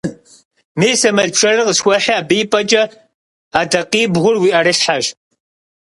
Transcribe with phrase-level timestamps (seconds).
[0.79, 2.83] Мис а мэл пшэрыр къысхуэхьи, абы и пӀэкӀэ
[3.59, 5.05] адакъибгъур уи Ӏэрылъхьэщ.